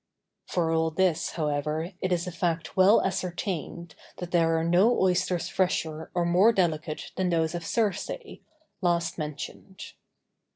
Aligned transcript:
For 0.47 0.71
all 0.71 0.89
this, 0.89 1.33
however, 1.33 1.91
it 2.01 2.11
is 2.11 2.25
a 2.25 2.31
fact 2.31 2.75
well 2.75 3.03
ascertained 3.03 3.93
that 4.17 4.31
there 4.31 4.57
are 4.57 4.63
no 4.63 4.99
oysters 4.99 5.47
fresher 5.47 6.09
or 6.15 6.25
more 6.25 6.51
delicate 6.51 7.11
than 7.17 7.29
those 7.29 7.53
of 7.53 7.61
Circeii, 7.63 8.41
last 8.81 9.19
mentioned. 9.19 9.93